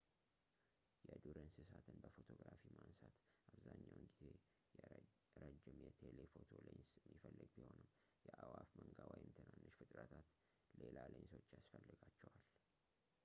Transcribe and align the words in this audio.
የዱር 1.07 1.35
እንሰሳትን 1.41 1.97
በፎቶግራፊ 2.03 2.61
ማንሳት 2.77 3.17
አብዛኛውን 3.49 4.07
ጊዜ 4.15 4.21
ረዥም 5.43 5.77
የቴሌፎቶ 5.85 6.49
ሌንስ 6.67 6.89
የሚፈልግ 6.99 7.51
ቢሆንም 7.57 7.85
የአእዋፍ 8.27 8.71
መንጋ 8.79 8.97
ወይም 9.13 9.29
ትናንሽ 9.39 9.75
ፍጥረታት 9.81 10.27
ሌላ 10.81 10.97
ሌንሶች 11.13 11.47
ያስፈልጋቸዋል 11.57 12.39